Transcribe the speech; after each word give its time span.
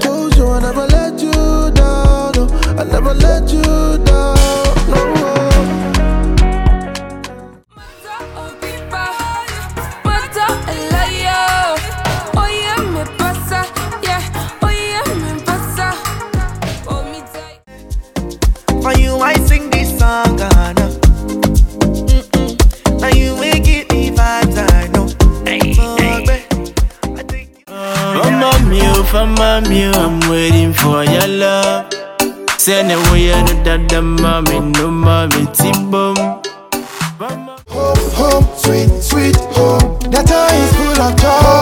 Told 0.00 0.36
you 0.36 0.46
I 0.48 0.60
never 0.60 0.86
let 0.86 1.20
you 1.20 1.70
down. 1.72 2.32
No, 2.36 2.48
I 2.80 2.84
never 2.84 3.14
let 3.14 3.50
you 3.52 3.62
down. 4.04 4.36
No. 4.88 5.02
For 18.82 18.92
you, 19.00 19.16
I 19.18 19.34
sing 19.46 19.68
this 19.70 19.98
song. 19.98 20.55
Mama 29.12 29.62
Mew, 29.68 29.90
I'm 29.92 30.20
waiting 30.30 30.72
for 30.72 31.02
your 31.04 31.26
love. 31.26 31.90
Send 32.58 32.92
away 32.92 33.28
no 33.44 33.64
dada 33.64 34.02
mommy, 34.02 34.60
no 34.60 34.90
mommy, 34.90 35.46
T-bum. 35.54 36.16
Home, 37.68 37.96
home, 38.14 38.46
sweet, 38.56 38.90
sweet 39.02 39.36
home. 39.56 39.98
That 40.10 40.26
time 40.26 40.54
is 40.54 40.72
full 40.76 41.02
of 41.02 41.16
joy. 41.16 41.55